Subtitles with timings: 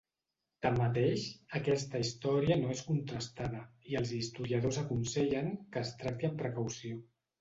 [0.65, 1.25] Tanmateix,
[1.59, 3.61] aquesta història no és contrastada
[3.91, 6.99] i els historiadors aconsellen que es tracti amb precaució.